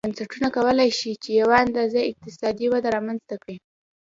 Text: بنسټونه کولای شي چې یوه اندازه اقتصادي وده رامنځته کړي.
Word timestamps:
بنسټونه 0.05 0.47
کولای 0.55 0.89
شي 0.99 1.11
چې 1.23 1.29
یوه 1.41 1.55
اندازه 1.65 1.99
اقتصادي 2.09 2.67
وده 2.69 2.89
رامنځته 2.95 3.35
کړي. 3.41 3.57